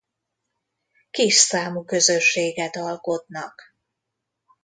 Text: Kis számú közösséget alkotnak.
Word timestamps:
Kis 1.11 1.35
számú 1.35 1.83
közösséget 1.83 2.75
alkotnak. 2.75 3.61